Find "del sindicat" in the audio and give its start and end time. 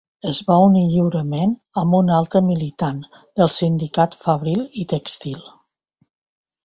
3.41-4.17